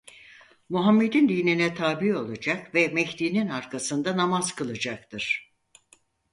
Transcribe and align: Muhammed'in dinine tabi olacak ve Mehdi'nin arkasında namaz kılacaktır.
Muhammed'in 0.69 1.29
dinine 1.29 1.73
tabi 1.73 2.15
olacak 2.15 2.75
ve 2.75 2.87
Mehdi'nin 2.87 3.47
arkasında 3.49 4.17
namaz 4.17 4.55
kılacaktır. 4.55 5.53